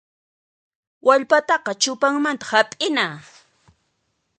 [1.05, 3.05] Wallpataqa chupanmanta hap'ina.